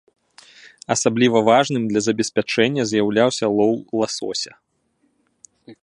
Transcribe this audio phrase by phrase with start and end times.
[0.95, 4.51] Асабліва важным для забеспячэння з'яўляўся лоў ласося.